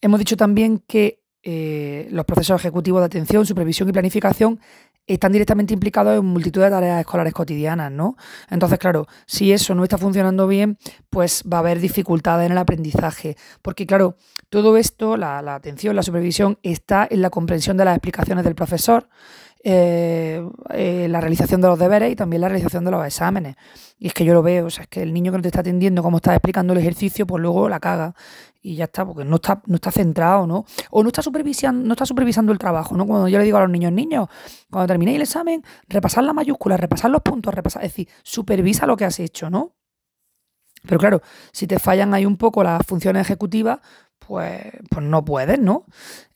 [0.00, 4.60] Hemos dicho también que eh, los procesos ejecutivos de atención, supervisión y planificación
[5.06, 8.16] están directamente implicados en multitud de tareas escolares cotidianas, ¿no?
[8.50, 10.76] Entonces, claro, si eso no está funcionando bien,
[11.08, 13.36] pues va a haber dificultades en el aprendizaje.
[13.62, 14.16] Porque, claro,
[14.50, 18.54] todo esto, la, la atención, la supervisión, está en la comprensión de las explicaciones del
[18.54, 19.08] profesor,
[19.64, 23.56] eh, eh, la realización de los deberes y también la realización de los exámenes.
[23.98, 25.48] Y es que yo lo veo, o sea, es que el niño que no te
[25.48, 28.14] está atendiendo, como está explicando el ejercicio, pues luego la caga
[28.62, 30.64] y ya está, porque no está, no está centrado, ¿no?
[30.90, 33.06] O no está supervisando, no está supervisando el trabajo, ¿no?
[33.06, 34.28] Cuando yo le digo a los niños, niños,
[34.70, 38.96] cuando terminéis el examen, repasar la mayúscula, repasar los puntos, repasar, es decir, supervisa lo
[38.96, 39.74] que has hecho, ¿no?
[40.86, 43.80] Pero claro, si te fallan ahí un poco las funciones ejecutivas,
[44.18, 44.60] pues,
[44.90, 45.86] pues no puedes, ¿no?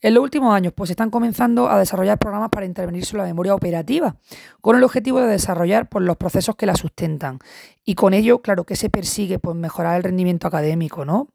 [0.01, 3.53] En los últimos años, pues están comenzando a desarrollar programas para intervenir sobre la memoria
[3.53, 4.15] operativa,
[4.61, 7.39] con el objetivo de desarrollar pues, los procesos que la sustentan.
[7.85, 11.29] Y con ello, claro, que se persigue pues, mejorar el rendimiento académico, ¿no?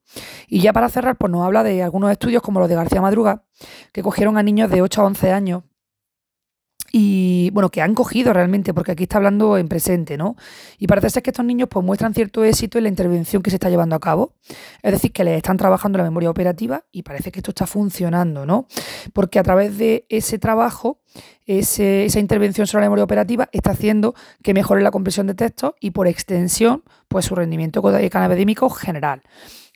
[0.49, 3.45] Y ya para cerrar, pues nos habla de algunos estudios como los de García Madruga,
[3.93, 5.63] que cogieron a niños de 8 a 11 años
[6.93, 10.37] y bueno, que han cogido realmente, porque aquí está hablando en presente, ¿no?
[10.79, 13.57] Y parece ser que estos niños pues muestran cierto éxito en la intervención que se
[13.57, 14.33] está llevando a cabo,
[14.83, 18.47] es decir, que les están trabajando la memoria operativa y parece que esto está funcionando,
[18.47, 18.67] ¿no?
[19.13, 21.01] Porque a través de ese trabajo,
[21.47, 25.91] esa intervención sobre la memoria operativa está haciendo que mejore la compresión de textos y
[25.91, 29.23] por extensión, pues su rendimiento académico general.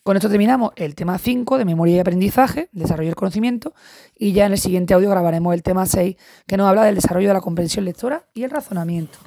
[0.03, 3.73] Con esto terminamos el tema 5 de memoria y aprendizaje, desarrollo del conocimiento,
[4.19, 7.29] y ya en el siguiente audio grabaremos el tema 6 que nos habla del desarrollo
[7.29, 9.21] de la comprensión lectora y el razonamiento.